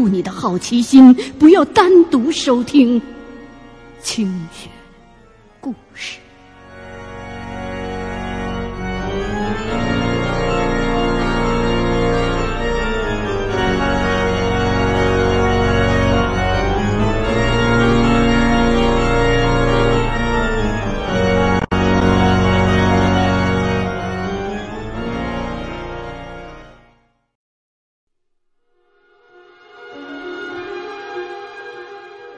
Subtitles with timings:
[0.00, 3.00] 住你的好奇心，不要单独收听
[4.02, 4.70] 清雪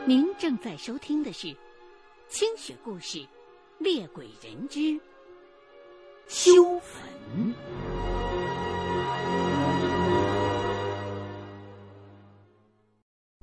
[0.05, 1.47] 您正在收听的是
[2.29, 3.19] 《清雪故事·
[3.79, 5.01] 猎鬼人之
[6.27, 7.09] 修坟》。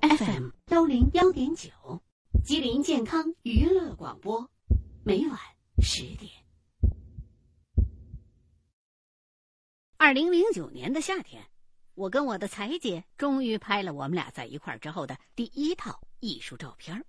[0.02, 1.70] FM 幺零幺点九，
[2.44, 4.52] 吉林健康娱乐广播，
[5.06, 5.40] 每晚
[5.82, 6.30] 十点。
[9.96, 11.49] 二零零九年的夏天，
[12.00, 16.02] 我跟我的彩姐终于拍了我们俩在一块儿之后的第一套。
[16.22, 17.06] 艺术照片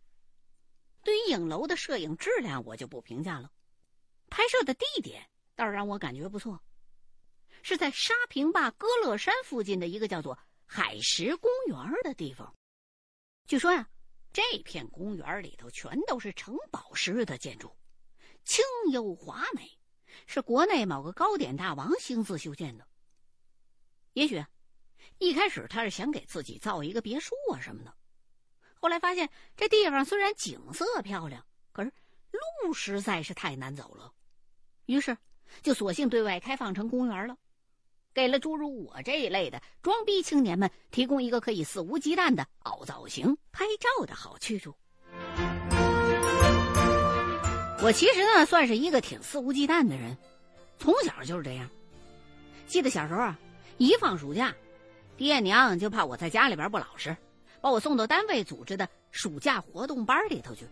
[1.02, 3.50] 对于影楼的摄影质量，我就不评价了。
[4.28, 6.60] 拍摄的地点倒是让我感觉不错，
[7.62, 12.52] 是在沙坪坝歌乐山附近的一个叫做海石公园的地方。
[13.46, 13.88] 据说呀，
[14.32, 17.72] 这片公园里头全都是城堡式的建筑，
[18.44, 19.70] 清幽华美，
[20.26, 22.86] 是国内某个糕点大王亲自修建的。
[24.14, 24.44] 也许
[25.20, 27.94] 一开始他是想给自己造一个别墅啊什么的。
[28.80, 31.92] 后来发现这地方虽然景色漂亮，可是
[32.64, 34.10] 路实在是太难走了，
[34.86, 35.14] 于是
[35.62, 37.36] 就索性对外开放成公园了，
[38.14, 44.74] 给了诸如我这一类的装逼青年们提供一个可以肆无忌惮的凹造型拍照的好去处。
[47.82, 50.16] 我其实呢算是一个挺肆无忌惮的人，
[50.78, 51.68] 从小就是这样。
[52.66, 53.38] 记得小时候啊，
[53.76, 54.54] 一放暑假，
[55.20, 57.14] 爹娘就怕我在家里边不老实。
[57.60, 60.66] 把我送到单位组织的暑假活动班里头去，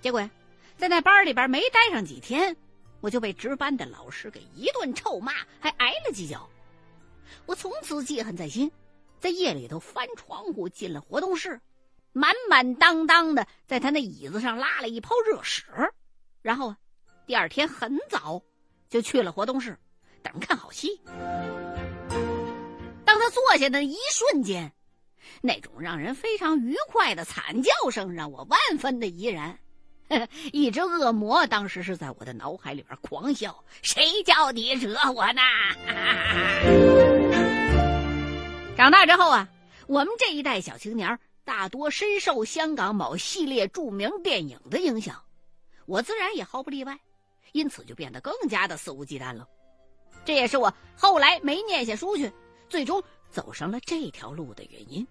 [0.00, 0.30] 结果呀，
[0.76, 2.56] 在那班里边没待上几天，
[3.00, 6.48] 我就被值班的老师给一顿臭骂，还挨了几脚。
[7.44, 8.70] 我从此记恨在心，
[9.18, 11.60] 在夜里头翻窗户进了活动室，
[12.12, 15.64] 满满当当的在他那椅子上拉了一泡热屎，
[16.40, 16.72] 然后，
[17.26, 18.40] 第二天很早
[18.88, 19.76] 就去了活动室，
[20.22, 21.00] 等着看好戏。
[23.06, 24.70] 当他坐下的一瞬间。
[25.42, 29.58] 那种让人非常愉快的惨叫声让我万分的怡然，
[30.52, 35.42] 一只恶魔当时是在我的脑海里边狂笑：“谁叫你惹我呢？”
[38.76, 39.48] 长大之后啊，
[39.86, 45.22] 我们这一代小青年大多深受香港某系列著名电影的影响，
[45.86, 46.98] 我自然也毫不例外，
[47.52, 49.46] 因此就变得更加的肆无忌惮了。
[50.24, 52.32] 这也是我后来没念下书去，
[52.68, 55.06] 最终走上了这条路的原因。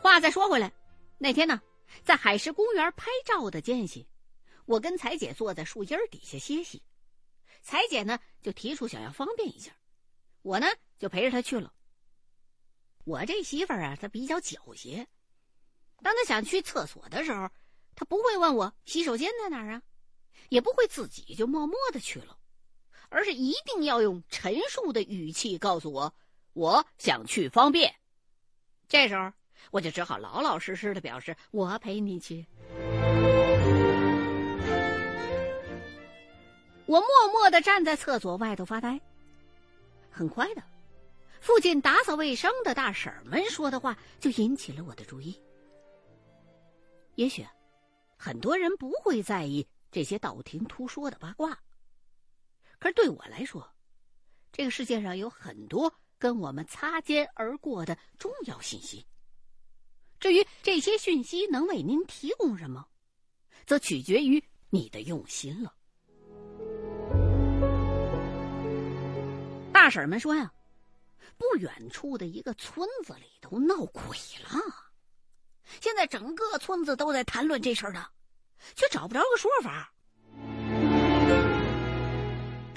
[0.00, 0.72] 话再说回来，
[1.18, 1.60] 那天呢，
[2.04, 4.06] 在海石公园拍照的间隙，
[4.66, 6.82] 我跟彩姐坐在树荫底下歇息。
[7.62, 9.72] 彩姐呢就提出想要方便一下，
[10.42, 10.66] 我呢
[10.98, 11.72] 就陪着她去了。
[13.04, 15.06] 我这媳妇儿啊，她比较狡黠，
[16.02, 17.48] 当她想去厕所的时候，
[17.94, 19.82] 她不会问我洗手间在哪儿啊，
[20.48, 22.36] 也不会自己就默默的去了，
[23.12, 26.12] 而是一定要用陈述的语气告诉我，
[26.54, 27.94] 我想去方便。
[28.88, 29.32] 这时候。
[29.70, 32.44] 我就只好老老实实的表示我陪你去。
[36.84, 39.00] 我默默的站在厕所外头发呆。
[40.10, 40.62] 很快的，
[41.40, 45.40] 附近打扫卫生的大婶们说的话就引起了我的注意。
[47.14, 47.46] 也许，
[48.18, 51.56] 很多人不会在意这些道听途说的八卦，
[52.82, 53.72] 可是对我来说，
[54.50, 59.06] 这个世界上有很多跟我们擦肩而过的重要信息。
[60.18, 62.84] 至于这些讯息能为您提供什么，
[63.66, 65.72] 则取决于你的用心了。
[69.72, 70.52] 大婶们说呀，
[71.38, 74.02] 不远处的一个村子里头闹鬼
[74.50, 74.60] 了，
[75.80, 78.08] 现在整个村子都在谈论这事儿呢，
[78.74, 79.94] 却找不着个说法。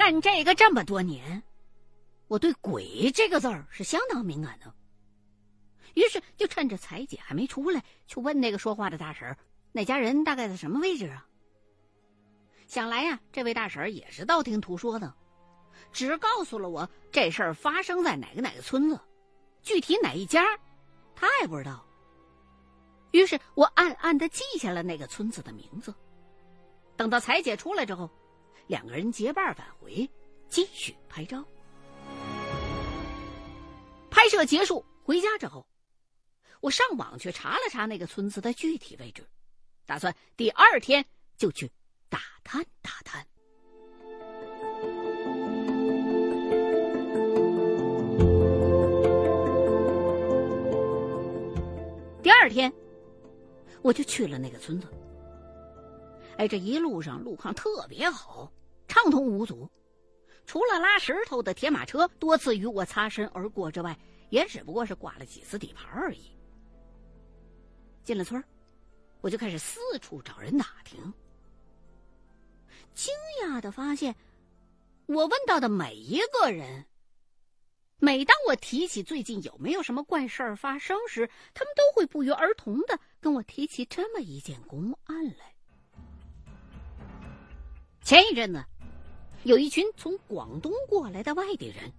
[0.06, 1.42] 干这个这么多年，
[2.28, 4.72] 我对“鬼”这个字儿是相当敏感的。
[5.96, 9.36] 于是就趁着彩姐还没出来，去问那个说话的大婶
[9.72, 11.26] 那家人大概在什么位置啊？
[12.68, 15.12] 想来呀，这位大婶也是道听途说的，
[15.92, 19.00] 只告诉了我这事儿发生在哪个哪个村子，
[19.64, 20.46] 具体哪一家，
[21.16, 21.84] 他也不知道。
[23.10, 25.92] 于是我暗暗的记下了那个村子的名字。
[26.96, 28.08] 等到彩姐出来之后，
[28.68, 30.10] 两个人结伴返回，
[30.50, 31.44] 继续拍照。
[34.10, 35.66] 拍摄结束，回家之后，
[36.62, 39.28] 我上网去查了查那个村子的具体位置，
[39.86, 41.06] 打算第二天
[41.38, 41.72] 就去
[42.10, 43.26] 打探打探。
[52.24, 52.74] 第二天，
[53.84, 54.88] 我就去了那个村子。
[56.38, 58.52] 哎，这一路上路况特别好，
[59.06, 59.70] 畅通无阻，
[60.48, 63.96] 除了拉石头的铁马车多次与我擦身而过之外，
[64.32, 66.32] 也只不过是挂了几次底盘而已。
[68.04, 68.44] 进了村
[69.22, 71.14] 我就开始四处找人打听。
[72.96, 73.14] 惊
[73.44, 74.16] 讶的发现，
[75.06, 76.88] 我问到的每一个人。
[78.00, 85.54] 每当我提起最近有没有什么怪事儿发生时，他们都会不约而同的跟我提起这么一件公案来。
[88.02, 88.64] 前一阵子，
[89.46, 91.94] 有一群从广东过来的外地人，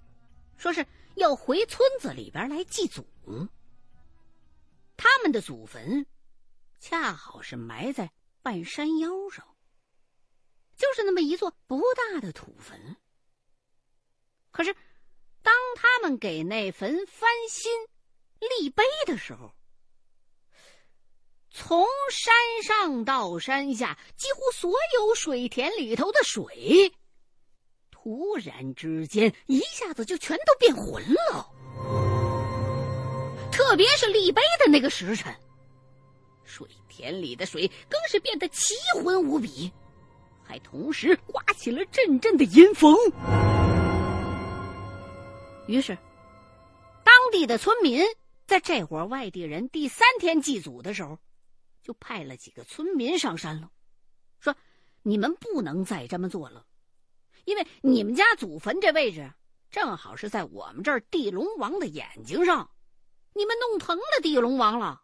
[0.56, 3.06] 说是要回村子里边来祭祖。
[4.96, 6.04] 他们的祖坟，
[6.78, 8.12] 恰好是埋在
[8.42, 9.46] 半山腰上，
[10.76, 12.96] 就是那么一座不大的土坟。
[14.50, 14.76] 可是。
[15.42, 17.70] 当他们给那坟翻新、
[18.40, 19.54] 立碑的时候，
[21.50, 22.34] 从山
[22.64, 26.92] 上到山下，几乎所有水田里头的水，
[28.06, 31.50] 突然之间一下子就全都变浑了。
[33.50, 35.34] 特别是立碑的那个时辰，
[36.44, 39.72] 水田里的水更是变得奇浑无比，
[40.44, 42.96] 还同时刮起了阵阵的阴风。
[45.66, 45.98] 于是，
[47.02, 48.04] 当地的村民
[48.46, 51.18] 在这伙外地人第三天祭祖的时候，
[51.82, 53.68] 就派了几个村民上山了，
[54.38, 54.54] 说
[55.02, 56.64] ：“你们不能再这么做了，
[57.46, 59.32] 因为你们家祖坟这位置
[59.70, 62.70] 正好是在我们这儿地龙王的眼睛上，
[63.32, 65.02] 你们弄疼了地龙王了，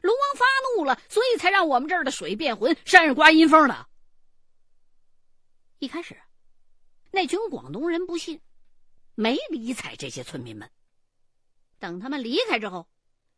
[0.00, 0.44] 龙王发
[0.76, 3.86] 怒了，所以才让我们这儿的水变浑，山上刮阴风的。”
[5.78, 6.20] 一开始，
[7.10, 8.40] 那群广东人不信。
[9.16, 10.68] 没理睬这些村民们。
[11.78, 12.88] 等他们离开之后，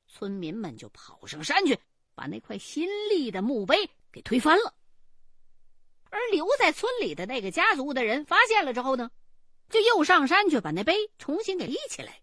[0.06, 1.78] 村民们就跑上山去，
[2.14, 4.72] 把那块新立的墓碑给推翻了。
[6.10, 9.10] 而留在村里的那个家族的人发现了之后呢，
[9.68, 12.20] 就又上山去把那碑重新给立起来。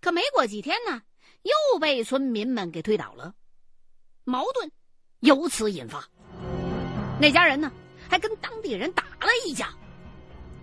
[0.00, 1.02] 可没过几天呢，
[1.42, 3.34] 又被村民们给推倒了，
[4.24, 4.70] 矛盾
[5.20, 6.08] 由此引发。
[7.20, 7.72] 那家人呢，
[8.08, 9.72] 还跟当地人打了一架。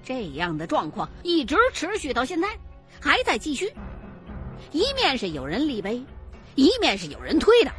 [0.03, 2.57] 这样的状况一直持续到现在，
[2.99, 3.71] 还在继续。
[4.71, 6.03] 一面是有人立碑，
[6.55, 7.71] 一面是有人推倒。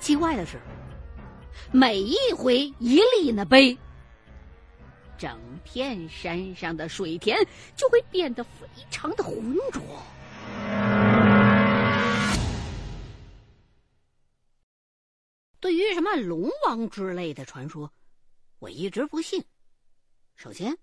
[0.00, 0.60] 奇怪的是，
[1.72, 3.76] 每一回一立那碑，
[5.18, 7.36] 整片山上的水田
[7.76, 9.80] 就会变得非常的浑浊。
[15.60, 17.92] 对于什么龙王之类的传说，
[18.58, 19.44] 我一直不信。
[20.34, 20.76] 首先，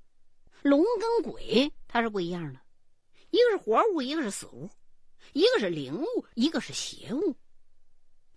[0.62, 2.60] 龙跟鬼它是不一样的，
[3.32, 4.70] 一个是活物，一个是死物，
[5.34, 7.36] 一个是灵物，一个是邪物。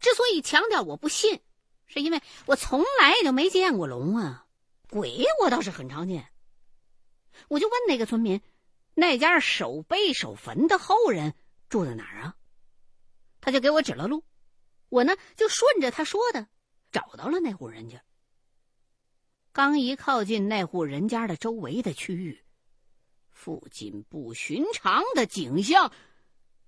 [0.00, 1.38] 之所以强调我不信，
[1.92, 4.46] 是因为我从来就没见过龙啊，
[4.88, 6.30] 鬼我倒是很常见。
[7.48, 8.40] 我就问那个村民，
[8.94, 11.34] 那家守碑守坟的后人
[11.68, 12.36] 住在哪儿啊？
[13.40, 14.22] 他就给我指了路，
[14.88, 16.46] 我呢就顺着他说的
[16.92, 18.04] 找到了那户人家。
[19.50, 22.44] 刚一靠近那户人家的周围的区域，
[23.30, 25.92] 附近不寻常的景象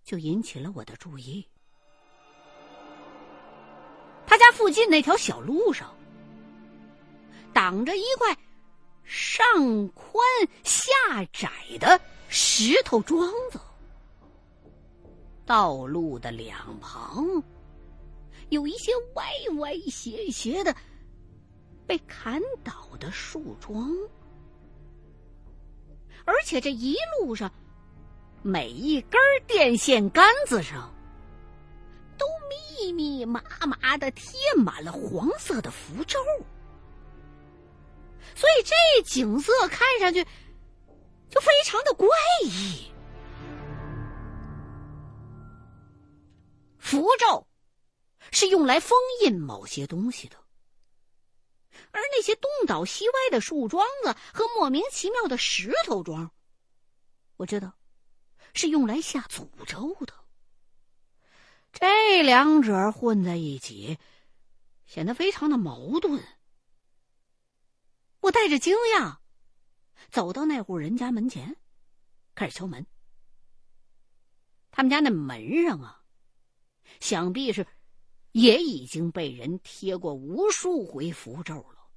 [0.03, 1.47] 就引起了我的注意。
[4.27, 5.95] 他家附近那条小路上，
[7.53, 8.37] 挡着一块
[9.05, 10.25] 上宽
[10.65, 10.91] 下
[11.33, 13.61] 窄的石头桩子，
[15.45, 17.43] 道路的两旁
[18.49, 19.25] 有一些歪
[19.59, 20.75] 歪斜斜的。
[21.85, 23.93] 被砍倒的树桩，
[26.25, 27.53] 而且这一路上，
[28.41, 30.92] 每一根电线杆子上
[32.23, 32.29] 都
[32.79, 36.21] 密密麻麻的贴满了黄色的符咒，
[38.37, 40.25] 所以这景色看上去
[41.29, 42.07] 就非常的怪
[42.45, 42.93] 异。
[46.79, 47.45] 符咒
[48.31, 50.37] 是用来封印某些东西的。
[51.91, 56.31] 而那些东倒西歪的树桩子和莫名其妙的石头桩，
[57.37, 57.73] 我知道
[58.55, 60.22] 是用来下诅咒的。
[61.73, 63.99] 这两者混在一起，
[64.87, 66.23] 显得非常的矛盾。
[68.21, 69.17] 我带着惊讶，
[70.11, 71.57] 走到那户人家门前，
[72.35, 72.87] 开始敲门。
[74.71, 76.05] 他们家那门上啊，
[77.01, 77.67] 想必是
[78.33, 81.89] 也已经被人贴过无数回符咒了，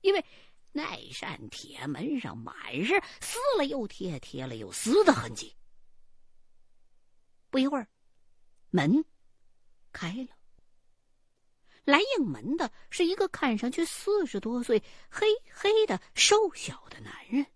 [0.00, 0.24] 因为
[0.72, 5.54] 那扇铁门上满是撕了又贴、贴了又撕的痕迹。
[7.50, 7.88] 不一会儿，
[8.70, 9.04] 门
[9.92, 10.36] 开了，
[11.84, 17.46] 来应门的是一个看上去四十多岁、黑黑的、瘦小的男人。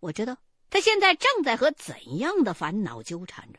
[0.00, 0.38] 我知道。
[0.72, 3.58] 他现在正在和怎样的烦恼纠缠着，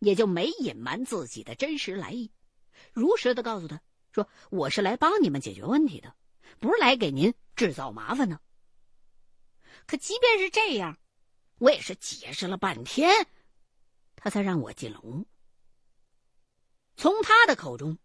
[0.00, 2.30] 也就没隐瞒自己的真实来意，
[2.92, 3.80] 如实的告诉他
[4.12, 6.14] 说：“我是来帮你们解决问题的，
[6.60, 8.38] 不是来给您制造麻烦的。”
[9.88, 10.98] 可即便是这样，
[11.56, 13.26] 我也是解释了半天，
[14.22, 15.26] 他才让我进了屋。
[16.96, 17.98] 从他的口中，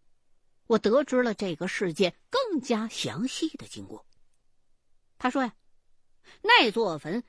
[0.66, 4.04] 我得知了这个事件更加详细的经过。
[5.16, 5.54] 他说呀，
[6.42, 7.22] 那座坟。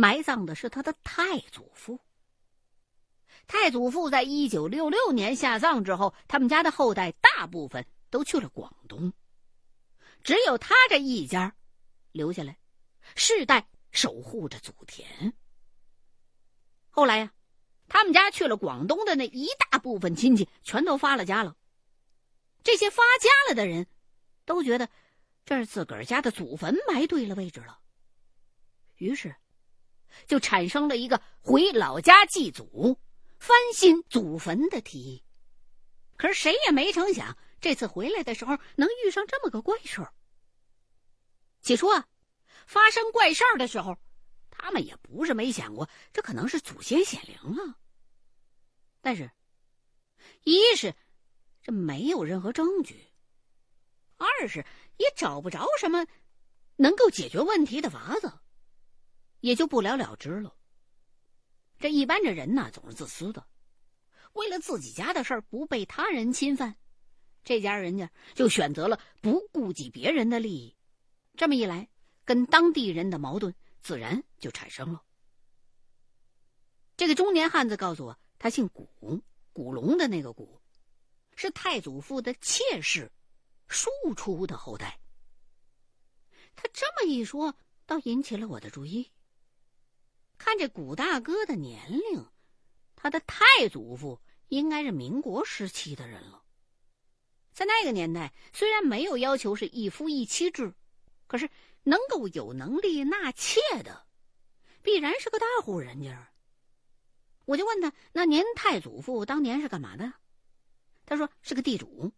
[0.00, 1.98] 埋葬的是他的太祖父。
[3.48, 9.12] 太祖父在一九六六年下葬之后，他们家的后代大部分都去了广东，
[10.22, 11.52] 只有他这一家
[12.12, 12.56] 留下来，
[13.16, 15.34] 世代守护着祖田。
[16.90, 17.32] 后来呀，
[17.88, 21.56] 他们家去了广东的那一大部分亲戚全都发了家了。
[22.62, 23.86] 这些发家了的人，
[24.44, 24.88] 都觉得
[25.44, 27.78] 这是自个儿家的祖坟埋对了位置了，
[28.96, 29.34] 于是。
[30.26, 32.98] 就产生了一个回老家祭祖、
[33.38, 35.22] 翻新祖坟的提议，
[36.16, 40.12] 可是谁也没成想，这次回来的时候能遇上这么个怪事儿。
[41.60, 42.08] 起初啊，
[42.66, 43.98] 发生怪事儿的时候，
[44.68, 47.78] 他们也不是没想过，这可能是祖先显灵了。
[49.00, 49.30] 但是，
[50.44, 50.94] 一是
[51.62, 53.02] 这没有任何证据，
[54.18, 54.62] 二是
[54.98, 56.06] 也找不着什么
[56.76, 58.30] 能够解决问题的法子。
[59.40, 60.54] 也就不了了之了。
[61.78, 63.46] 这一般这人呢，总是自私的，
[64.34, 66.76] 为了自己家的事儿不被他人侵犯，
[67.42, 70.76] 这家人家就选择了不顾及别人的利益。
[71.36, 71.88] 这么一来，
[72.26, 75.02] 跟当地人的矛盾自然就产生了。
[76.96, 80.60] 这个中年汉子告诉我，他姓古，古龙的那个古，
[81.36, 83.10] 是太祖父的妾室，
[83.68, 84.98] 庶出的后代。
[86.56, 87.54] 他这么一说，
[87.86, 89.10] 倒引起了我的注意。
[90.36, 92.26] 看这古大哥的年龄，
[92.96, 96.42] 他的太祖父应该是民国时期的人了。
[97.52, 100.74] 在那个年代，虽然没有要求是一夫一妻制，
[101.26, 101.48] 可是
[101.84, 104.06] 能够有能力纳妾的，
[104.82, 106.30] 必然是个大户人家。
[107.44, 110.12] 我就问他：“那您太祖父当年是干嘛的？”
[111.06, 112.12] 他说：“是个地主，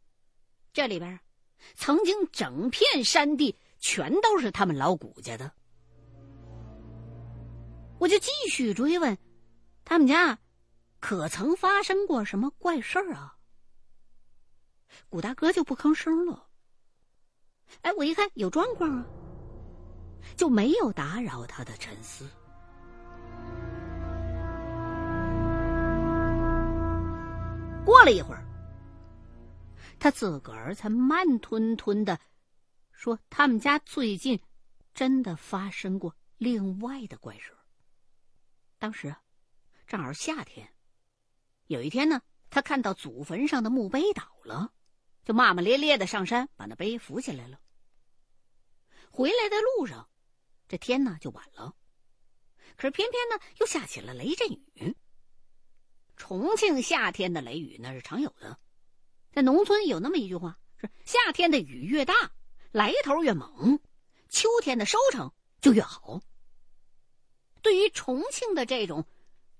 [0.72, 1.20] 这里边
[1.74, 5.52] 曾经整片山地全都是他们老谷家的。”
[8.00, 9.16] 我就继续追问，
[9.84, 10.38] 他们家
[10.98, 13.36] 可曾发生过什么怪事儿啊？
[15.08, 16.48] 古大哥就不吭声了。
[17.82, 19.06] 哎，我一看有状况啊，
[20.36, 22.28] 就没有打扰他的沉思。
[27.84, 28.44] 过了一会儿，
[29.98, 32.18] 他自个儿才慢吞吞的
[32.92, 34.40] 说：“他们家最近
[34.94, 37.52] 真的发生过另外的怪事。”
[38.78, 39.14] 当时，
[39.86, 40.68] 正好夏天。
[41.66, 44.72] 有一天呢，他看到祖坟上的墓碑倒了，
[45.24, 47.58] 就骂骂咧咧的上山把那碑扶起来了。
[49.10, 50.08] 回来的路上，
[50.70, 51.74] 这天呢就晚了，
[52.76, 54.96] 可是偏偏呢又下起了雷阵雨。
[56.16, 58.56] 重庆夏天的雷雨那是常有的，
[59.32, 62.14] 在农村有那么一句话：是夏天的雨越大，
[62.70, 63.80] 来头越猛，
[64.28, 66.22] 秋天的收成就越好。
[67.62, 69.04] 对于重庆的这种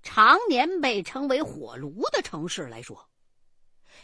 [0.03, 3.09] 常年被称为“火炉”的城市来说，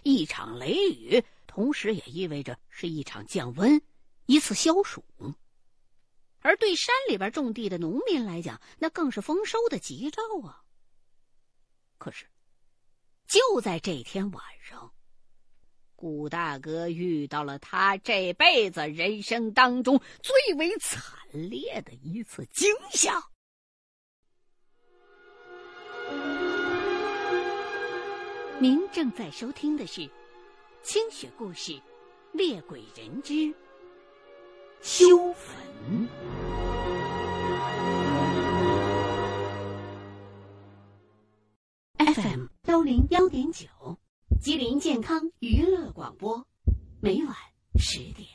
[0.03, 3.81] 一场雷雨，同时也意味着是一场降温，
[4.25, 5.05] 一次消暑。
[6.41, 10.63] 而对山里边种地的农民来讲，那更是丰收的吉兆啊。
[11.97, 12.25] 可是，
[13.27, 14.93] 就在这天晚上，
[15.95, 21.01] 古大哥遇到了他这辈子人生当中最为惨
[21.31, 23.21] 烈的一次惊吓。
[28.59, 30.01] 您正在收听的是
[30.81, 31.71] 《清雪故事·
[32.31, 33.53] 猎鬼人之
[34.81, 35.55] 修坟》
[42.13, 43.67] FM 幺零幺点九，
[44.41, 46.47] 吉林健康娱乐广播，
[47.01, 47.35] 每晚
[47.77, 48.27] 十点。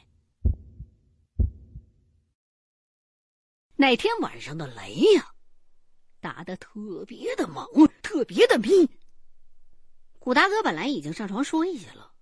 [3.76, 5.32] 那天晚上的雷呀，
[6.20, 7.66] 打的特别的猛，
[8.02, 8.88] 特别的密。
[10.18, 12.12] 古大哥本来已经上床睡下了，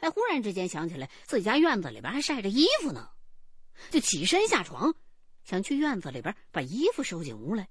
[0.00, 3.08] 哎，忽然之间想起来自己家院子里边还晒着衣服呢，
[3.90, 4.94] 就起身下床，
[5.44, 7.68] 想去院子里边把衣服收进屋来。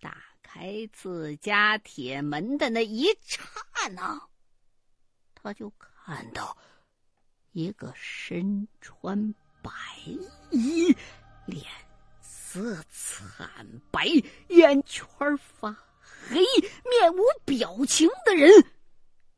[0.00, 3.42] 打开自家铁门的那一刹
[3.92, 4.28] 那，
[5.34, 6.56] 他就看到
[7.52, 9.70] 一个身穿白
[10.50, 10.94] 衣、
[11.46, 11.64] 脸
[12.20, 14.06] 色惨白、
[14.48, 15.06] 眼圈
[15.38, 15.76] 发。
[16.26, 18.50] 黑面无表情的人，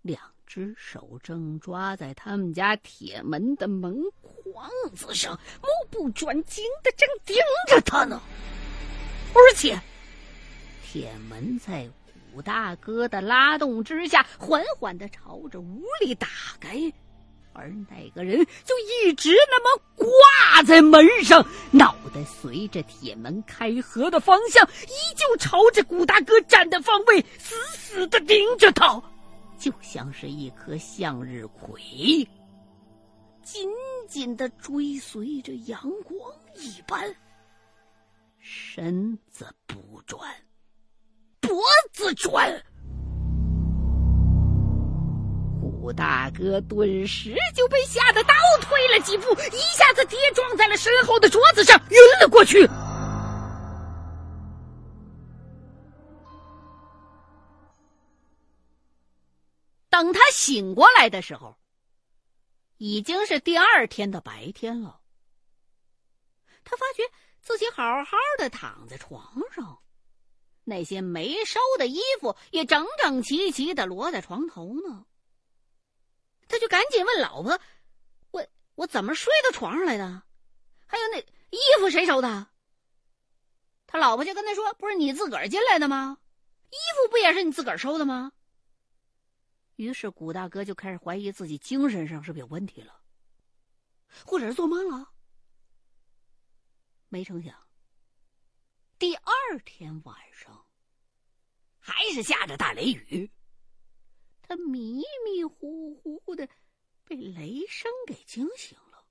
[0.02, 7.36] 两只手正抓在他们家铁门的门框子上，目不转睛的正盯
[7.66, 8.22] 着他呢。
[9.34, 9.78] 而且，
[10.84, 11.90] 铁门在
[12.32, 16.28] 武大哥的拉动之下，缓缓的朝着屋里打
[16.60, 16.92] 开。
[17.52, 29.02] 而那个人就一直那么挂在门上，脑袋随着铁门开合的方向，依旧朝着古大哥站的方位死死的盯着他，
[29.58, 31.80] 就像是一颗向日葵，
[33.42, 33.68] 紧
[34.08, 36.18] 紧的追随着阳光
[36.54, 37.14] 一般。
[38.38, 40.30] 身子不转，
[41.40, 41.50] 脖
[41.92, 42.62] 子转。
[45.62, 52.68] 武大哥顿时就被吓得倒退了几步，一下子跌撞在了身后的桌子上，晕了过去。
[59.96, 61.56] 等他醒过来的时候，
[62.76, 65.00] 已经是第二天的白天了。
[66.64, 67.02] 他发觉
[67.40, 69.78] 自己好好的躺在床上，
[70.64, 75.06] 那些没收的衣服也整整齐齐的摞在床头呢。
[76.46, 77.58] 他就赶紧问老婆
[78.32, 80.24] ：“我我怎么睡到床上来的？
[80.84, 82.48] 还有那衣服谁收的？”
[83.88, 86.18] 他老婆就跟他说：“不是你自个儿进来的吗？
[86.68, 88.32] 衣服不也是你自个儿收的吗？”
[89.76, 93.00] 于是古大哥就开始怀疑自己精神上是不是有问题了，
[94.24, 95.12] 或者是做梦了。
[97.08, 97.68] 没成想，
[98.98, 99.32] 第二
[99.64, 100.66] 天晚上
[101.78, 103.30] 还是下着大雷雨。
[104.42, 106.48] 他迷迷糊糊的
[107.04, 109.06] 被雷声给惊醒了，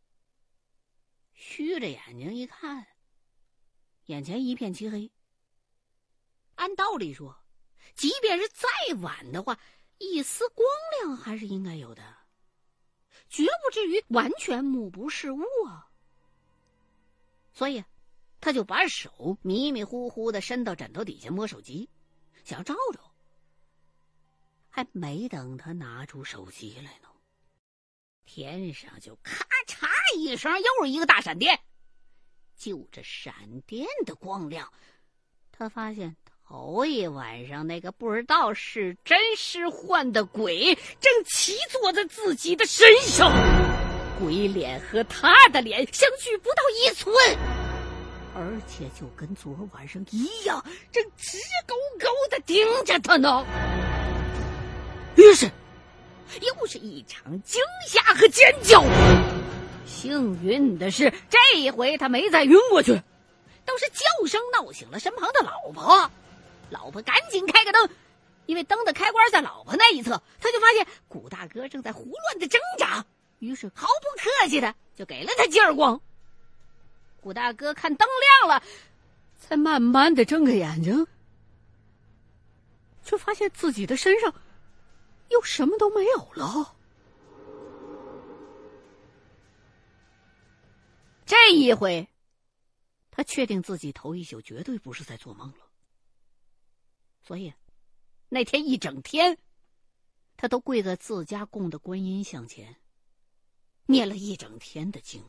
[1.33, 2.87] 虚着眼睛一看，
[4.05, 5.11] 眼前一片漆黑。
[6.55, 7.37] 按道理说，
[7.95, 9.59] 即便是再晚的话，
[9.97, 10.67] 一丝光
[10.99, 12.03] 亮还是应该有的，
[13.29, 15.89] 绝不至于完全目不视物啊。
[17.53, 17.83] 所以，
[18.41, 21.89] 他就把手迷迷糊糊的伸到枕头底下摸手机，
[22.43, 23.11] 想要照照。
[24.69, 27.07] 还没等他拿出手机来呢，
[28.25, 31.57] 天上就咔嚓一声，又是一个大闪电。
[32.57, 34.71] 就这闪电的光亮，
[35.51, 43.31] 他发现头一晚上那个不知道是真是幻的鬼，正骑坐在自己的身上。
[44.19, 47.11] 鬼脸和他的脸相距不到一寸，
[48.35, 53.43] 而且就跟昨晚上一样，正直勾勾的盯着他呢。
[55.15, 55.49] 于是，
[56.41, 58.83] 又是一场惊吓和尖叫。
[59.87, 62.93] 幸运的是，这一回他没再晕过去，
[63.65, 66.11] 倒是叫声闹醒了身旁的老婆。
[66.69, 67.89] 老婆赶紧开个灯，
[68.45, 73.05] 因为灯的开关在老婆那一侧，他就发现古大哥正在胡乱的挣扎。
[73.39, 76.01] 于是毫不客气的就给了他几耳光。
[77.21, 78.07] 古大哥看灯
[78.39, 78.63] 亮了，
[79.39, 81.07] 才慢慢的睁开眼睛，
[83.03, 84.33] 却发现自己的身上。
[85.29, 86.75] 又什么都没有了。
[91.25, 92.07] 这一回，
[93.09, 95.57] 他确定自己头一宿绝对不是在做梦了。
[97.27, 97.51] 所以，
[98.29, 99.35] 那天一整天，
[100.37, 102.75] 他都跪在自家供的观音像前，
[103.87, 105.23] 念了一整天的经。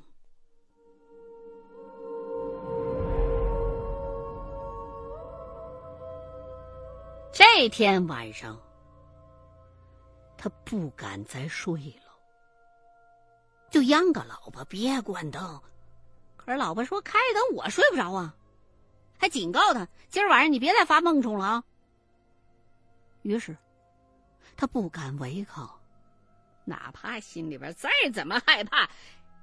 [7.32, 8.61] 这天晚上。
[10.38, 11.72] 他不敢再睡
[12.04, 12.12] 了，
[13.70, 15.61] 就央个老婆别关灯。
[16.37, 18.37] 可是老婆说：“开灯我睡不着啊。”
[19.18, 21.64] 还警告他：“今儿晚上你别再发梦虫了啊。”
[23.26, 23.56] 于是，
[24.56, 25.68] 他不敢违抗，
[26.64, 28.88] 哪怕心里边再怎么害怕，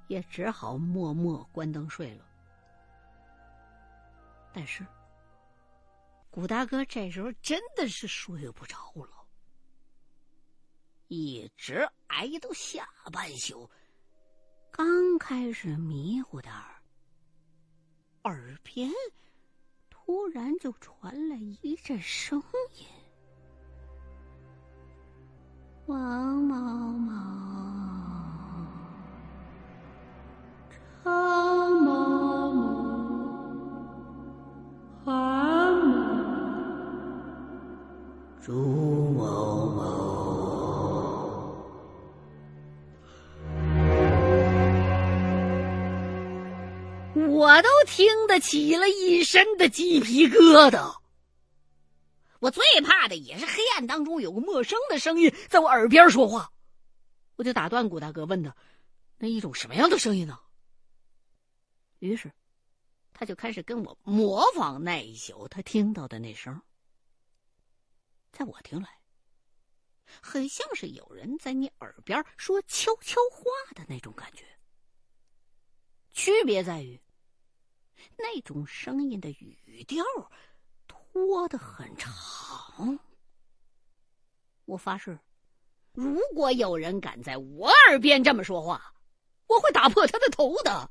[0.06, 2.24] 也只好默默关灯睡了。
[4.54, 4.86] 但是，
[6.30, 9.26] 古大哥这时候真的是睡不着了。
[11.08, 13.70] 一直挨到下半宿，
[14.70, 16.80] 刚开始迷糊点儿，
[18.22, 18.90] 耳边
[19.90, 22.42] 突然就传来一阵声
[22.72, 22.86] 音
[25.86, 25.98] ：“王
[26.36, 27.12] 某某，
[31.04, 32.62] 张某某，
[35.04, 35.92] 韩某，
[38.42, 38.52] 朱
[39.12, 39.82] 某某。”
[47.28, 51.03] 我都听得起了一身的鸡皮疙瘩。
[52.44, 56.52] 我最怕的也是黑暗当中有个陌生的声音在我耳边说话，
[57.36, 58.54] 我就打断古大哥问他
[59.16, 60.38] ：“那一种什么样的声音呢？”
[62.00, 62.30] 于是，
[63.14, 66.60] 他就开始跟我模仿那一宿他听到的那声。
[68.30, 69.00] 在我听来，
[70.20, 74.44] 很像是有人在你耳边说悄悄话的那种感觉。
[76.12, 77.00] 区别在于，
[78.18, 80.04] 那种声音的语调
[81.14, 82.98] 窝的很长。
[84.66, 85.18] 我发誓，
[85.92, 88.94] 如果有人敢在我耳边这么说话，
[89.46, 90.90] 我会打破他的头的。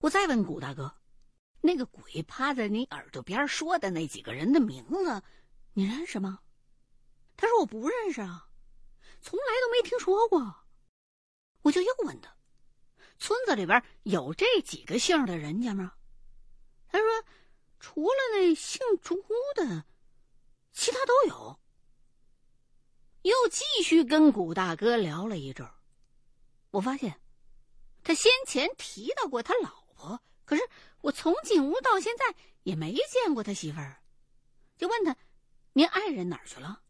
[0.00, 0.92] 我再问古大哥，
[1.60, 5.22] 那个鬼趴在你耳朵边说的那几个人的名字？
[5.72, 6.40] 你认识吗？
[7.36, 8.48] 他说我不认识啊，
[9.20, 10.61] 从来都没听说过。
[11.62, 12.36] 我就又问他，
[13.18, 15.94] 村子里边有这几个姓的人家吗？
[16.88, 17.06] 他说，
[17.80, 19.16] 除了那姓朱
[19.54, 19.84] 的，
[20.72, 21.58] 其他都有。
[23.22, 25.72] 又继续跟古大哥聊了一阵儿，
[26.70, 27.20] 我发现
[28.02, 30.62] 他先前提到过他老婆，可是
[31.00, 34.02] 我从进屋到现在也没见过他媳妇儿，
[34.76, 35.16] 就问他。
[35.74, 36.82] 您爱人哪儿去了？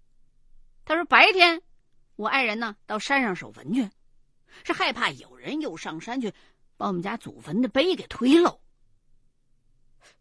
[0.84, 1.62] 他说：“白天，
[2.16, 3.88] 我爱人呢到山上守坟去，
[4.64, 6.32] 是害怕有人又上山去
[6.76, 8.60] 把我们家祖坟的碑给推喽。”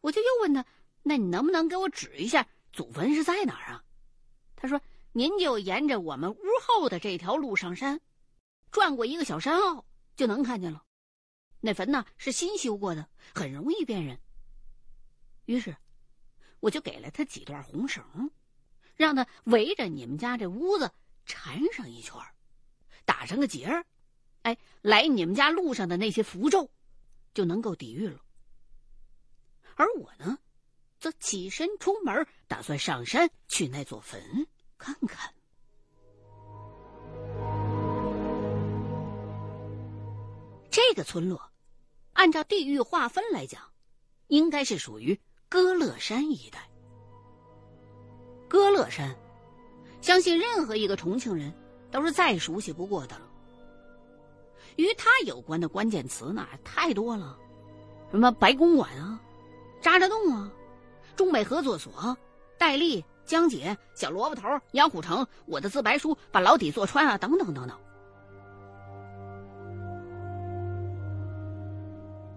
[0.01, 0.65] 我就又问他
[1.03, 3.83] ：“那你能不能给我指一下祖坟是在哪儿啊？”
[4.55, 4.81] 他说
[5.13, 7.99] ：“您就沿着我们屋后的这条路上山，
[8.71, 10.83] 转过一个小山坳就能看见了。
[11.59, 14.19] 那坟呢是新修过的，很容易辨认。”
[15.45, 15.75] 于是，
[16.59, 18.31] 我就给了他几段红绳。
[18.97, 20.91] 让他围着你们家这屋子
[21.25, 22.13] 缠上一圈
[23.03, 23.83] 打上个结儿，
[24.43, 26.69] 哎，来你们家路上的那些符咒
[27.33, 28.19] 就能够抵御了。
[29.75, 30.37] 而我呢，
[30.99, 34.21] 则起身出门，打算上山去那座坟
[34.77, 35.33] 看看。
[40.69, 41.51] 这个村落，
[42.13, 43.61] 按照地域划分来讲，
[44.27, 46.69] 应该是属于歌乐山一带。
[48.47, 49.15] 歌乐山，
[50.01, 51.53] 相信任何一个重庆人
[51.91, 53.30] 都是再熟悉不过的了。
[54.77, 57.37] 与他有关的关键词呢，太多了，
[58.11, 59.21] 什么白公馆啊、
[59.81, 60.51] 渣渣洞啊、
[61.15, 62.17] 中北合作所、
[62.57, 67.77] 戴笠、江姐、小萝卜头、杨虎城、我的自白书、把牢底坐穿啊，等等等等。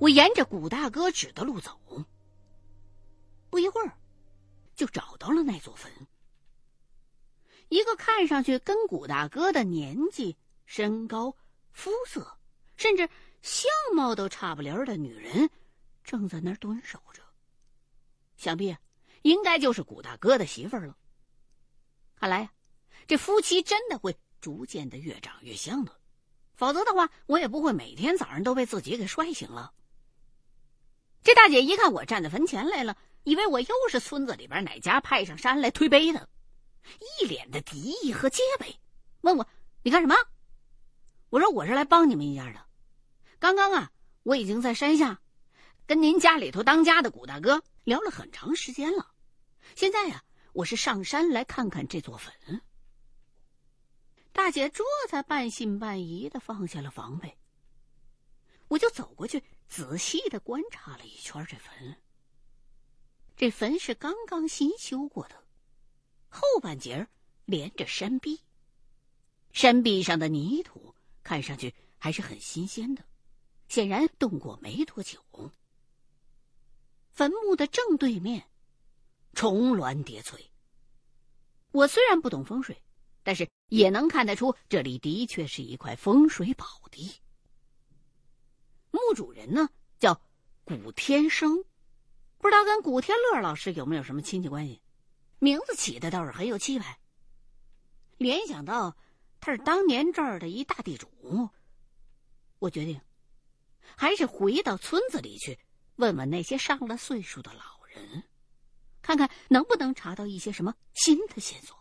[0.01, 1.79] 我沿着古大哥指的路走，
[3.51, 3.92] 不一会儿。
[4.77, 5.88] 就找到了那座坟。
[7.68, 11.37] 一个看上去跟古大哥的年纪、身高、
[11.75, 12.39] 肤色，
[12.77, 13.07] 甚至
[13.43, 15.51] 相貌都差不离的女人，
[16.03, 17.23] 正在那儿蹲守着。
[18.39, 18.75] 想必
[19.21, 20.97] 应该就是古大哥的媳妇儿了。
[22.17, 22.49] 看来，
[23.07, 25.93] 这夫妻真的会逐渐的越长越像的，
[26.55, 29.75] 否则的话，我也不会每天早上都被自己给摔醒了。
[31.23, 32.97] 这大姐一看我站在坟前来了。
[33.25, 36.29] 以为我又是村子里边哪家派上山来推杯的，
[37.23, 38.79] 一脸的敌意和戒备，
[39.23, 39.49] 问我
[39.83, 40.15] 你干什么？
[41.35, 42.64] 我说我是来帮你们一下的。
[43.40, 43.90] 刚刚啊，
[44.23, 45.20] 我已经在山下
[45.85, 49.11] 跟您家里头当家的古大哥聊了很长时间了。
[49.75, 52.62] 现在呀，我是上山来看看这座坟。
[54.31, 57.37] 大姐这才半信半疑的放下了防备，
[58.68, 61.97] 我就走过去仔细的观察了一圈这坟。
[63.37, 65.35] 这坟是刚刚新修过的，
[66.29, 67.09] 后半截
[67.44, 68.40] 连着山壁。
[69.53, 70.94] 山壁上的泥土
[71.25, 73.03] 看上去还是很新鲜的，
[73.69, 75.19] 显然动过没多久。
[77.11, 78.47] 坟墓的正对面，
[79.33, 80.51] 重峦叠翠。
[81.73, 82.81] 我虽然不懂风水，
[83.23, 87.11] 但是也能看得出这里的确是一块风水宝地。
[88.91, 90.21] 墓主人呢，叫
[90.65, 91.65] 古天生。
[92.39, 94.81] 不知道跟古天乐老师有没有什么亲戚关系？
[95.39, 96.99] 名字起的倒是很有气派。
[98.19, 98.97] 联想到
[99.45, 101.07] 他是当年这儿的一大地主，
[102.61, 102.99] 我决定
[103.95, 105.59] 还是回到村子里去
[105.97, 108.25] 问问那些上了岁数的老人，
[109.03, 111.77] 看看能不能查到一些什么新的线索。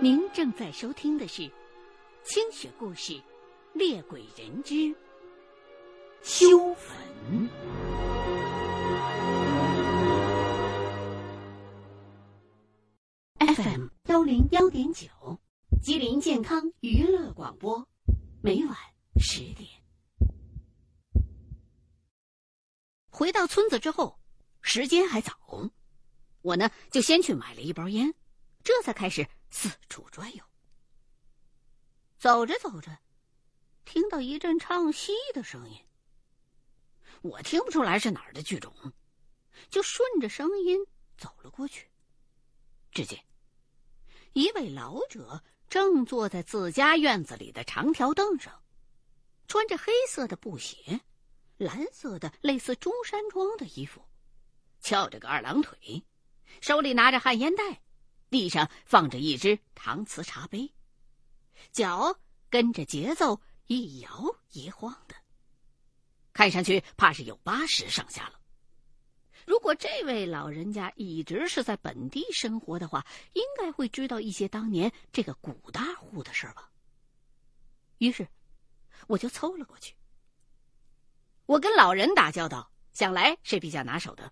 [0.00, 1.42] 您正在收听的是
[2.22, 3.12] 《清雪故事·
[3.74, 4.94] 猎鬼人之
[6.22, 6.96] 修坟》。
[13.38, 15.06] FM 幺零幺点九，
[15.80, 17.88] 吉林健康娱乐广播，
[18.42, 18.76] 每晚
[19.16, 19.68] 十点。
[23.08, 24.18] 回到村子之后，
[24.60, 25.32] 时间还早，
[26.42, 28.12] 我呢就先去买了一包烟，
[28.64, 29.26] 这才开始。
[29.50, 30.44] 四处转悠，
[32.18, 32.98] 走着走着，
[33.86, 35.80] 听到一阵唱戏的声音。
[37.22, 38.74] 我听不出来是哪儿的剧种，
[39.70, 40.78] 就顺着声音
[41.16, 41.87] 走了过去。
[42.90, 43.24] 只见
[44.32, 48.62] 一位老者正坐在自家院子里的长条凳上，
[49.46, 51.00] 穿着黑色的布鞋，
[51.56, 54.02] 蓝色的类似中山装的衣服，
[54.80, 56.02] 翘着个二郎腿，
[56.60, 57.80] 手里拿着旱烟袋。
[58.30, 60.70] 地上放着一只搪瓷茶杯，
[61.72, 62.18] 脚
[62.50, 65.14] 跟着节奏一摇一晃的，
[66.34, 68.37] 看上去怕是有八十上下了。
[69.48, 76.70] 如果这位老人家一直是在本地生活的话，应该会知道一些当年这个古大户的事吧。
[77.96, 78.28] 于是，
[79.06, 79.94] 我就凑了过去。
[81.46, 84.30] 我跟老人打交道，想来是比较拿手的，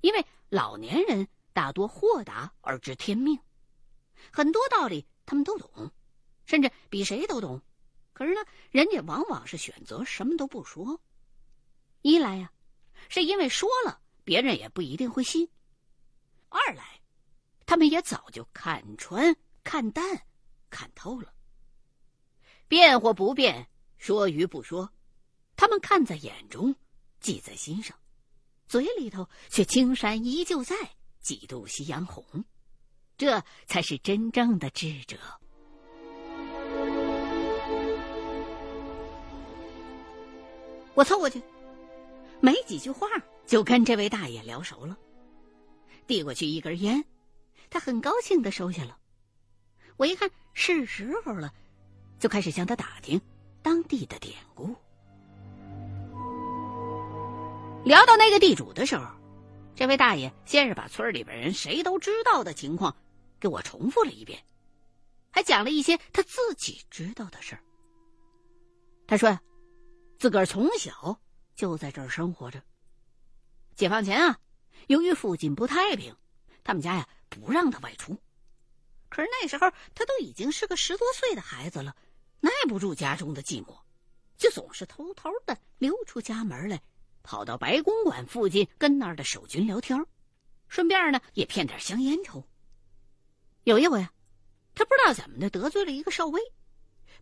[0.00, 1.28] 因为老年人。
[1.52, 3.38] 大多豁达而知天命，
[4.30, 5.90] 很多道理他们都懂，
[6.44, 7.62] 甚至比谁都懂。
[8.12, 11.00] 可是呢，人家往往是选择什么都不说。
[12.02, 12.52] 一来呀，
[13.08, 15.46] 是因为说了别人也不一定会信；
[16.48, 17.00] 二来，
[17.64, 20.26] 他们也早就看穿、看淡、
[20.68, 21.32] 看透了。
[22.66, 24.90] 变或不变，说与不说，
[25.54, 26.74] 他们看在眼中，
[27.20, 27.96] 记在心上，
[28.66, 30.74] 嘴里头却青山依旧在。
[31.20, 32.44] 几度夕阳红，
[33.16, 35.16] 这才是真正的智者。
[40.94, 41.40] 我凑过去，
[42.40, 43.06] 没几句话
[43.46, 44.96] 就跟这位大爷聊熟了，
[46.06, 47.04] 递过去一根烟，
[47.70, 48.98] 他很高兴的收下了。
[49.96, 51.54] 我一看是时候了，
[52.18, 53.20] 就开始向他打听
[53.62, 54.74] 当地的典故。
[57.84, 59.06] 聊到那个地主的时候。
[59.76, 62.96] 这位大爷先是把村里边人谁都知道的情况
[63.38, 64.42] 给我重复了一遍，
[65.30, 67.60] 还讲了一些他自己知道的事儿。
[69.06, 69.38] 他说
[70.18, 71.20] ：“自个儿从小
[71.54, 72.58] 就在这儿生活着。
[73.76, 74.40] 解放前啊，
[74.88, 76.16] 由于附近不太平，
[76.64, 78.18] 他们家呀不让他外出。
[79.08, 81.94] 可是那时候他都已经是个十多岁的孩子了，
[82.40, 83.76] 耐不住家中的寂寞，
[84.38, 86.82] 就总是偷偷的溜出家门来。”
[87.28, 90.00] 跑到白公馆附近跟那儿的守军聊天，
[90.68, 92.46] 顺便呢也骗点香烟抽。
[93.64, 94.12] 有一回啊，
[94.76, 96.40] 他不知道怎么的得罪了一个少尉，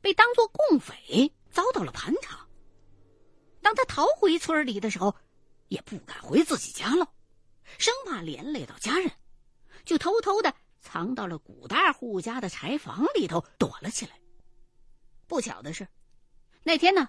[0.03, 2.47] 被当作共匪遭到了盘查。
[3.62, 5.17] 当他逃回村里的时候，
[5.75, 7.13] 也不敢回自己家了，
[7.79, 9.11] 生怕连累到家人，
[9.85, 14.13] 就偷偷的藏到了古大户家的柴房里头躲了起来。
[15.27, 15.89] 不巧的是，
[16.63, 17.09] 那天呢。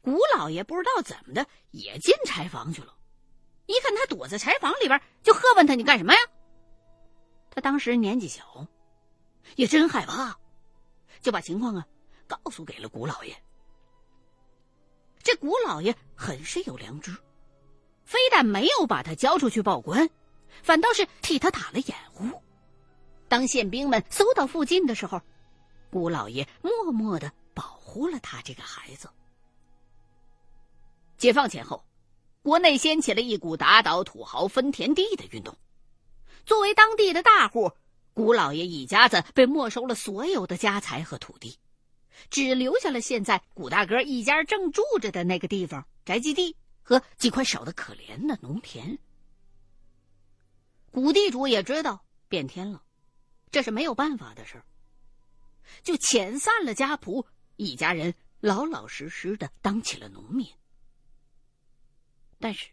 [0.00, 2.96] 古老爷不知道怎么的也进柴房去了，
[3.66, 6.18] 一看他躲在柴房里边，就喝问他：“你干什么呀？”
[7.50, 8.66] 他当时年纪小，
[9.56, 10.38] 也真害怕，
[11.20, 11.86] 就把情况啊
[12.26, 13.36] 告诉给了古老爷。
[15.22, 17.14] 这古老爷很是有良知，
[18.08, 20.08] 非但没有把他交出去报官，
[20.62, 22.42] 反倒是替他打了掩护。
[23.28, 25.20] 当宪兵们搜到附近的时候，
[25.90, 29.10] 古老爷默默的保护了他这个孩子。
[31.18, 31.84] 解放前后，
[32.40, 35.54] 国内掀起了一股打倒土豪分田地的运动。
[36.46, 37.72] 作为当地的大户，
[38.14, 41.58] 古老爷一家子被没收了所有的家财和土地，
[42.30, 46.56] 只留下了现在古大哥一家正住着的那个地方宅基地
[46.88, 48.98] 和几块少的可怜的农田。
[50.90, 52.82] 古地主也知道变天了，
[53.50, 54.64] 这是没有办法的事儿，
[55.82, 60.50] 就遣散了家仆，一家人老老实实的当起了农民。
[62.38, 62.70] 但是，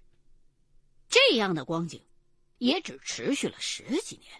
[1.10, 2.02] 这样的光景
[2.60, 4.32] 也只持续了十几年，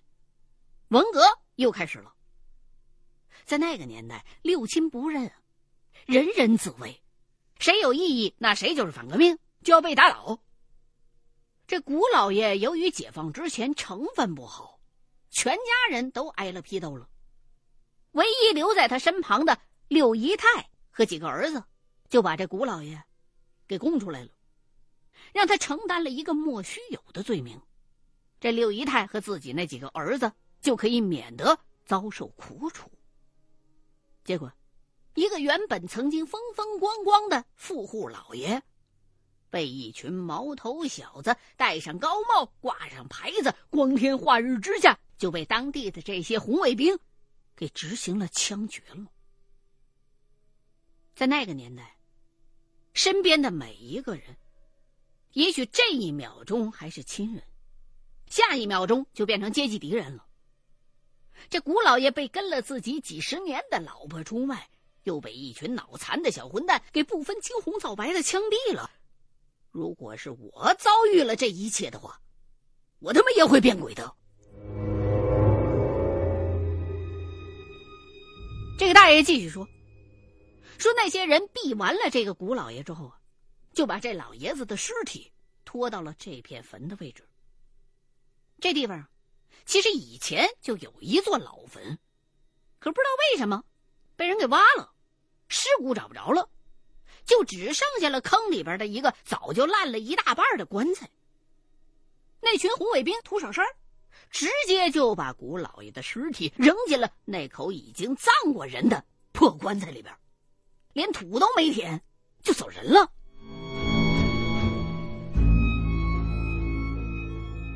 [0.88, 1.22] 文革
[1.56, 2.16] 又开始了。
[3.44, 5.30] 在那个年代，六亲不认，
[6.06, 7.04] 人人自危，
[7.60, 10.40] 谁有异议，那谁就是反革命，就要被打倒。
[11.68, 14.80] 这古老爷由于解放之前成分不好，
[15.32, 17.10] 全家人都挨了批斗了。
[18.12, 21.64] 唯一留在他身旁的六姨太和几个儿子，
[22.08, 23.04] 就把这古老爷
[23.68, 24.30] 给供出来了，
[25.34, 27.60] 让他承担了一个莫须有的罪名。
[28.40, 32.92] 这六姨太和自己那几个儿子就可以免得遭受苦楚。
[34.24, 34.54] 结果，
[35.16, 38.62] 一个原本曾经风风光光的富户老爷，
[39.50, 46.98] 被一群毛头小子戴上高帽、挂上牌子，光天化日之下就被当地的这些红卫兵。
[47.56, 49.06] 给执行了枪决了。
[51.16, 51.96] 在那个年代，
[52.94, 54.36] 身边的每一个人，
[55.32, 57.42] 也许这一秒钟还是亲人，
[58.28, 60.26] 下一秒钟就变成阶级敌人了。
[61.50, 64.70] 这古老爷被跟了自己几十年的老婆出卖，
[65.04, 68.92] 又被一群脑残的小混蛋给不分青红皂白的枪毙了。
[69.76, 72.18] 如果是我遭遇了这一切的话，
[73.00, 74.16] 我他妈也会变鬼的。
[78.80, 79.68] 这个大爷继续说
[80.80, 83.20] ：“说那些人毙完了这个古老爷之后啊，
[83.74, 85.30] 就把这老爷子的尸体
[85.66, 87.28] 拖到了这片坟的位置。
[88.62, 89.06] 这地方
[89.66, 92.00] 其实以前就有一座老坟，
[92.80, 93.62] 可不知道为什么
[94.16, 94.94] 被人给挖了，
[95.50, 96.50] 尸骨找不着了，
[97.26, 101.10] 就只剩下了坑里边的一个早就烂了一大半的棺材。
[102.42, 103.68] 那群红卫兵图省事儿。”
[104.32, 110.14] 直接就把古老爷的尸体扔进了那口已经葬过人的破棺材里边，
[110.94, 112.02] 连土都没填，
[112.42, 113.10] 就走人了。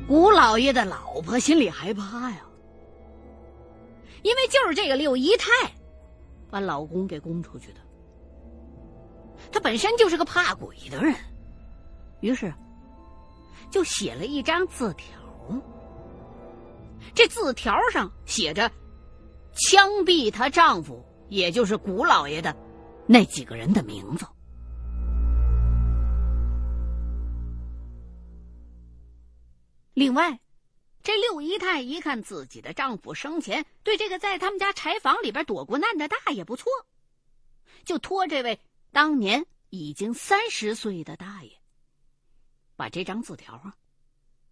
[0.06, 2.44] 古老爷的老婆心里害怕呀，
[4.22, 5.46] 因为就是这个六姨太，
[6.50, 7.80] 把老公给供出去的。
[9.52, 11.14] 她本身就是个怕鬼的人，
[12.20, 12.52] 于是
[13.70, 15.18] 就写了一张字条。
[17.14, 18.70] 这字条上写着
[19.54, 22.54] ：“枪毙她丈夫，也就是古老爷的
[23.06, 24.26] 那几个人的名字。”
[29.94, 30.38] 另外，
[31.02, 36.70] 这六姨太一看自己的丈夫生前对这个在他们家柴房里边躲过难的大爷不错，
[37.84, 38.60] 就托这位
[38.92, 41.50] 当年已经三十岁的大爷，
[42.76, 43.74] 把这张字条啊。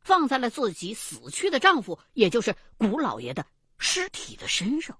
[0.01, 3.45] 放在了自己死去的丈夫，也就是古老爷的
[3.77, 4.97] 尸体的身上。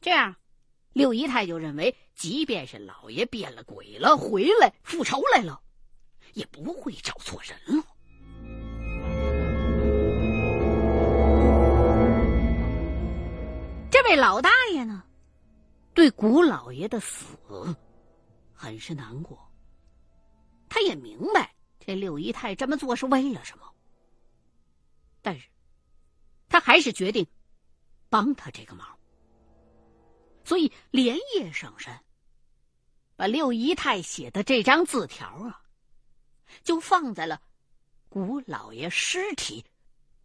[0.00, 0.36] 这样，
[0.92, 5.60] 六姨太就认为，即便是老爷变了鬼了，回来复仇来了，
[6.34, 7.84] 也不会找错人了。
[13.90, 15.02] 这位老大爷呢，
[15.92, 17.24] 对古老爷的死
[18.66, 19.48] 很是难过，
[20.68, 21.54] 他也明白。
[21.78, 23.72] 这六姨太这么做是为了什么？
[25.22, 25.48] 但是，
[26.48, 27.24] 他还是决定
[28.08, 28.98] 帮他这个忙，
[30.42, 32.02] 所以连夜上山，
[33.14, 35.62] 把六姨太写的这张字条啊，
[36.64, 37.40] 就放在了
[38.08, 39.64] 古老爷尸体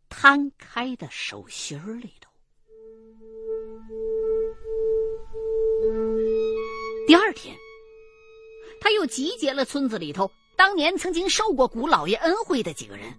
[0.10, 2.32] 摊开的手心里头。
[7.06, 7.56] 第二天，
[8.82, 10.29] 他又集结了村子里头。
[10.58, 13.12] 当年曾经受过古老爷恩惠的几个人，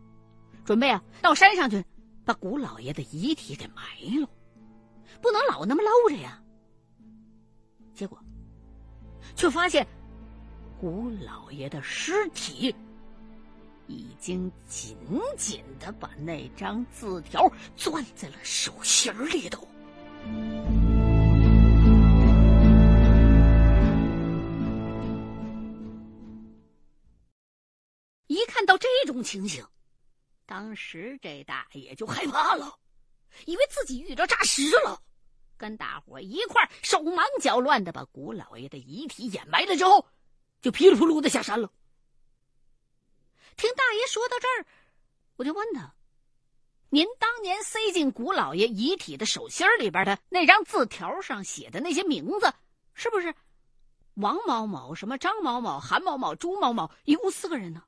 [0.64, 1.82] 准备啊到山上去，
[2.24, 3.82] 把古老爷的遗体给埋
[4.20, 4.28] 了，
[5.20, 6.40] 不能老那么露着呀。
[7.94, 8.16] 结果，
[9.34, 9.84] 却发现
[10.80, 12.72] 古老爷的尸体
[13.88, 14.96] 已经紧
[15.36, 19.66] 紧的把那张字条攥在了手心里头。
[29.12, 29.66] 种情形，
[30.46, 32.78] 当时这大爷就害怕了，
[33.46, 35.00] 以为自己遇着诈尸了，
[35.56, 40.06] 跟大伙一块手忙脚乱的把古老爷的遗体掩埋了之后，
[40.60, 41.72] 就噼里扑噜的下山了。
[43.56, 44.66] 听大爷说到这儿，
[45.36, 45.94] 我就问他
[46.90, 52.52] ：“您当年塞进古老爷遗体的手心里边的那张字条上写的那些名字，
[52.94, 53.34] 是不是
[54.14, 57.84] 王某某、什么张某某、韩某某、朱某某，一共四个人呢？”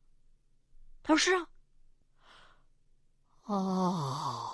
[1.05, 1.47] 他说：“是啊。”
[3.47, 4.51] 哦，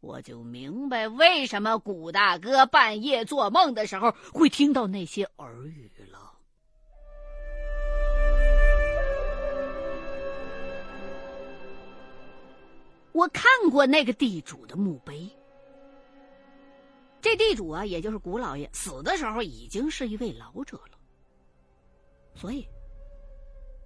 [0.00, 6.18] 我就明白为什么古大哥半夜做梦的时候会听到那些耳语了。
[13.12, 15.30] 我看过那个地主的墓碑，
[17.20, 20.98] 这地主啊，也就是古老爷，死的时候已经是一位老者了，
[22.34, 22.66] 所以。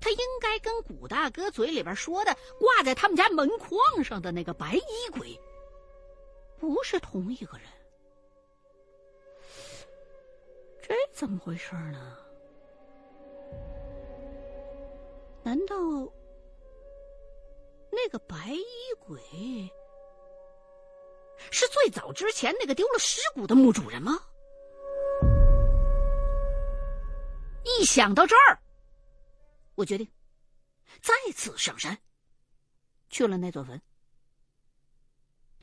[0.00, 5.40] 他应该跟古大哥嘴里边说的挂在他们家门框上的那个白衣鬼，
[6.58, 7.66] 不是同一个人。
[10.80, 12.18] 这怎么回事呢？
[15.42, 15.76] 难道
[17.90, 18.64] 那个白衣
[18.98, 19.20] 鬼
[21.50, 24.20] 是最早之前那个丢了尸骨的墓主人吗？
[27.64, 28.58] 一想到这儿，
[29.76, 30.08] 我决定
[31.00, 31.96] 再次上山，
[33.10, 33.80] 去了那座坟。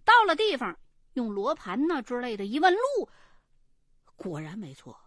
[0.06, 0.80] 到了地方，
[1.14, 3.10] 用罗盘呐之类的一问路，
[4.16, 4.98] 果然没错。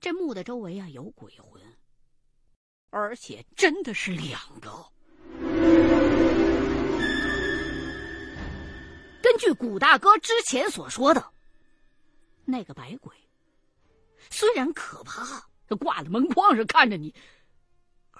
[0.00, 1.60] 这墓的周围啊有鬼魂，
[2.90, 4.86] 而且真的是两个。
[9.20, 11.32] 根据古大哥之前所说的，
[12.44, 13.16] 那个白鬼
[14.30, 15.48] 虽然可怕。
[15.68, 17.14] 他挂在门框上看着你，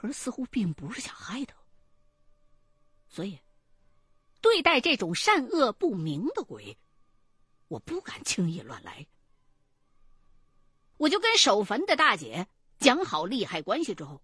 [0.03, 1.55] 而似乎并不是想害他，
[3.09, 3.39] 所以
[4.41, 6.77] 对待这种善恶不明的鬼，
[7.69, 9.07] 我不敢轻易乱来。
[10.97, 12.49] 我就跟守坟的大姐
[12.79, 14.21] 讲好利害关系之后，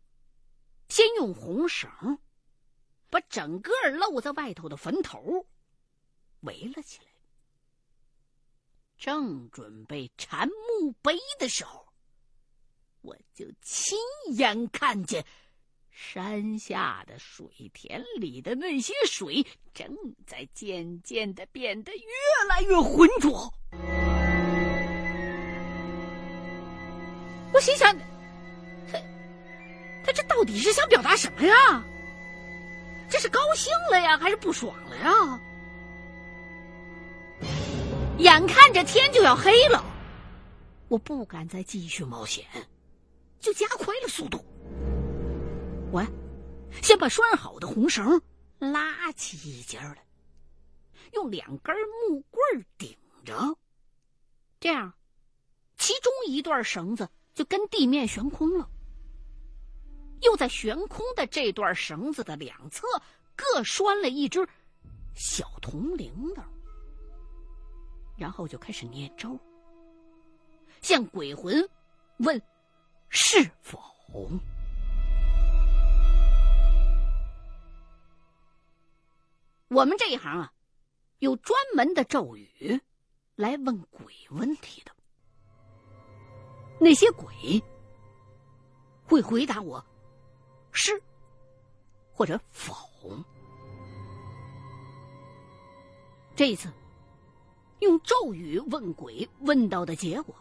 [0.89, 2.18] 先用红绳
[3.09, 5.47] 把整个露在外头的坟头
[6.41, 7.07] 围了起来，
[8.97, 11.87] 正准备缠墓碑的时候。
[13.01, 13.97] 我就亲
[14.33, 15.24] 眼看见
[16.01, 17.44] 山下的水
[17.74, 19.44] 田里的那些水
[19.74, 19.92] 正
[20.24, 23.53] 在渐渐的变得越来越浑浊。
[27.53, 27.92] 我心想，
[28.86, 28.96] 他
[30.05, 31.84] 他这到底是想表达什么呀？
[33.11, 35.40] 这是高兴了呀，还是不爽了呀？
[38.18, 39.84] 眼看着天就要黑了，
[40.86, 42.44] 我不敢再继续冒险。
[43.40, 44.44] 就加快了速度。
[45.91, 46.05] 我
[46.82, 48.20] 先把拴好的红绳
[48.59, 50.05] 拉起一截来，
[51.14, 51.74] 用两根
[52.11, 53.57] 木棍顶着，
[54.61, 54.93] 这样，
[55.78, 58.68] 其中一段绳子就跟地面悬空了。
[60.20, 62.86] 又在悬空的这段绳子的两侧
[63.34, 64.47] 各拴了一只
[65.14, 66.43] 小铜铃铛，
[68.16, 69.39] 然后就开始念咒，
[70.82, 71.66] 向鬼魂
[72.18, 72.41] 问。
[73.11, 73.80] 是否？
[79.69, 80.53] 我们这一行啊，
[81.19, 82.81] 有专门的咒语
[83.37, 84.93] 来问鬼问题的。
[86.81, 87.62] 那些鬼
[89.05, 89.85] 会回答我
[90.73, 91.03] “是”
[92.12, 92.75] 或者“否”。
[96.35, 96.73] 这一次
[97.81, 100.35] 用咒语问鬼，问到的结果。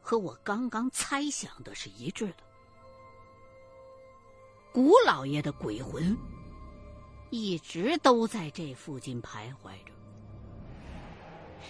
[0.00, 2.42] 和我刚刚猜想的是一致的。
[4.72, 6.16] 古老爷的鬼魂
[7.30, 9.92] 一直都在这附近徘徊着，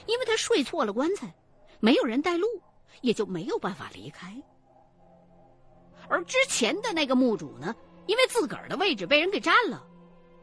[0.06, 1.32] 因为他睡错了棺材，
[1.78, 2.46] 没有人带路，
[3.02, 4.34] 也就没有办法离开。
[6.08, 7.74] 而之前的那个墓主呢，
[8.06, 9.86] 因为自个儿的位置被人给占了，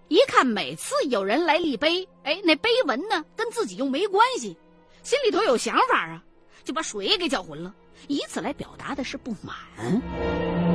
[0.07, 4.55] 一看每次有人来立碑，哎，那碑文呢跟自己又没关系，
[5.03, 6.24] 心里头有想法啊，
[6.63, 7.76] 就把水给搅浑了。
[8.07, 10.66] 以此来表达的是不满。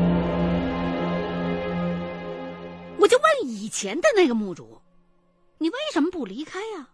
[3.03, 4.80] 我就问以前的那个墓主
[5.59, 6.88] ：“你为什么不离开呀？”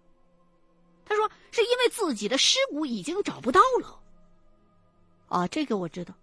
[1.05, 4.01] 他说：“是因为自己的尸骨已经找不到了。”
[5.29, 6.15] 啊，这个我知道。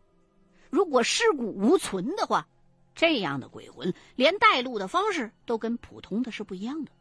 [0.72, 2.48] 如果尸骨无存的话，
[2.96, 6.92] 这样的鬼魂连带路的方式都跟普通的是不一样的。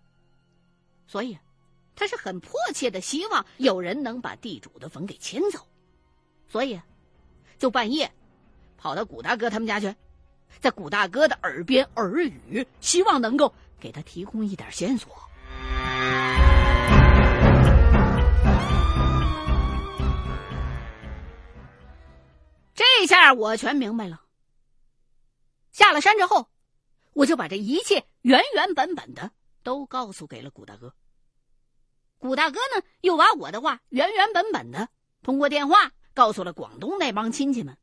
[1.07, 1.39] 所以，
[1.97, 5.67] 他是很迫切的希望有人能把地主的坟给迁走。
[6.47, 6.79] 所以。
[7.57, 8.13] 就半夜，
[8.77, 9.95] 跑到古大哥他们家去，
[10.61, 15.13] 在古大哥的耳边耳语，希望能够给他提供一点线索。
[22.75, 24.21] 这下我全明白了。
[25.73, 26.49] 下了山之后，
[27.13, 29.31] 我就把这一切原原本本的
[29.63, 30.95] 都告诉给了古大哥。
[32.19, 34.89] 古大哥呢，又把我的话原原本本的
[35.23, 35.91] 通过电话。
[36.15, 37.77] 告诉了广东那帮亲戚们。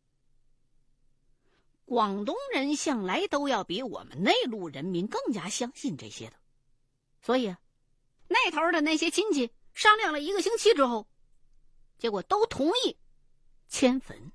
[1.92, 6.38] 广东人向来都要比我们内陆人民更加相信这些的，
[7.22, 7.60] 所以啊
[8.30, 11.06] 那头的那些亲戚商量了一个星期之后，
[11.98, 12.98] 结果都同意
[13.68, 14.32] 迁坟。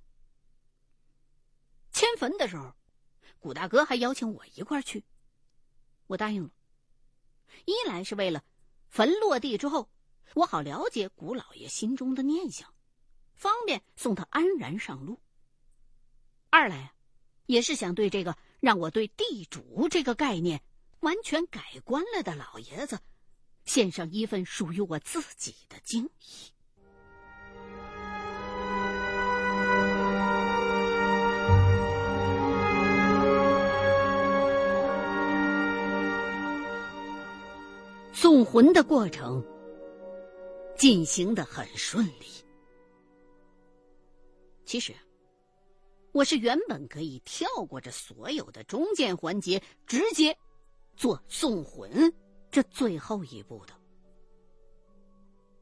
[1.92, 2.74] 迁坟的时候，
[3.38, 5.02] 古大哥还邀请我一块去，
[6.08, 6.50] 我答应了。
[7.64, 8.44] 一来是为了
[8.90, 9.88] 坟落地之后，
[10.34, 12.70] 我好了解古老爷心中的念想。
[13.34, 15.18] 方便送他安然上路。
[16.50, 16.92] 二来，
[17.46, 20.60] 也是想对这个让我对地主这个概念
[21.00, 22.98] 完全改观了的老爷子，
[23.64, 26.52] 献上一份属于我自己的敬意。
[38.12, 39.44] 送魂的过程
[40.76, 42.26] 进行的很顺利。
[44.64, 44.92] 其实，
[46.16, 50.34] 我是原本可以跳过这所有的中间环节，直接
[50.96, 52.10] 做送魂
[52.50, 53.74] 这最后一步的。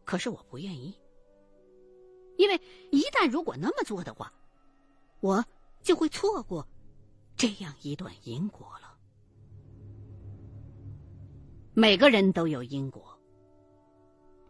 [0.05, 0.97] 可是我不愿意，
[2.37, 2.55] 因为
[2.93, 4.33] 一旦如果那么做的话，
[5.19, 5.45] 我
[5.83, 6.65] 就会错过
[7.35, 8.97] 这样一段因果了。
[11.73, 13.19] 每个人都有因果，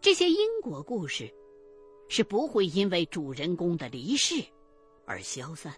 [0.02, 1.32] 这些因果故事
[2.10, 4.44] 是不会因为主人公的离世
[5.06, 5.74] 而消散。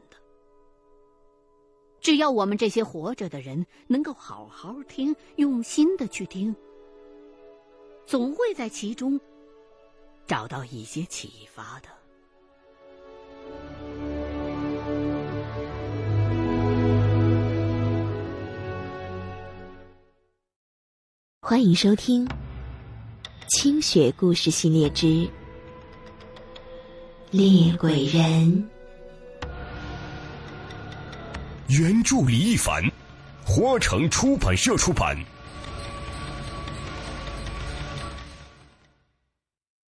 [2.06, 6.54] 只要我们这些活着的人能够好好听，用心的去听，
[8.06, 9.20] 总会在其中
[10.24, 11.88] 找到一些启发的。
[21.40, 22.24] 欢迎收听
[23.48, 25.28] 《清雪故事系列之
[27.32, 28.70] 猎鬼人》。
[31.68, 32.88] 原著李一凡，
[33.44, 35.16] 花城出版社出版。